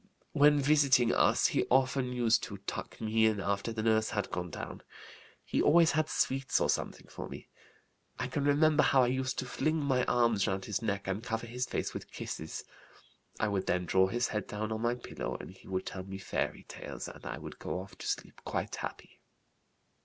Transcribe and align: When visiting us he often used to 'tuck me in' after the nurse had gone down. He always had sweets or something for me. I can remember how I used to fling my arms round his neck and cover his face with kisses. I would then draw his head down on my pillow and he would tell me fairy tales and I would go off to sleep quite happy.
When 0.31 0.59
visiting 0.59 1.13
us 1.13 1.49
he 1.53 1.67
often 1.69 2.11
used 2.11 2.41
to 2.45 2.57
'tuck 2.57 2.99
me 2.99 3.27
in' 3.27 3.39
after 3.39 3.71
the 3.71 3.83
nurse 3.83 4.09
had 4.09 4.31
gone 4.31 4.49
down. 4.49 4.81
He 5.45 5.61
always 5.61 5.91
had 5.91 6.09
sweets 6.09 6.59
or 6.59 6.71
something 6.71 7.05
for 7.07 7.29
me. 7.29 7.49
I 8.17 8.25
can 8.25 8.43
remember 8.43 8.81
how 8.81 9.03
I 9.03 9.13
used 9.13 9.37
to 9.37 9.45
fling 9.45 9.75
my 9.75 10.03
arms 10.05 10.47
round 10.47 10.65
his 10.65 10.81
neck 10.81 11.07
and 11.07 11.23
cover 11.23 11.45
his 11.45 11.67
face 11.67 11.93
with 11.93 12.09
kisses. 12.11 12.63
I 13.39 13.47
would 13.49 13.67
then 13.67 13.85
draw 13.85 14.07
his 14.07 14.29
head 14.29 14.47
down 14.47 14.71
on 14.71 14.81
my 14.81 14.95
pillow 14.95 15.37
and 15.39 15.51
he 15.51 15.67
would 15.67 15.85
tell 15.85 16.01
me 16.03 16.17
fairy 16.17 16.63
tales 16.63 17.07
and 17.07 17.23
I 17.23 17.37
would 17.37 17.59
go 17.59 17.79
off 17.79 17.95
to 17.99 18.07
sleep 18.07 18.41
quite 18.43 18.77
happy. 18.77 19.19